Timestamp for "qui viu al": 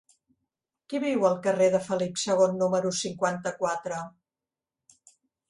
0.93-1.35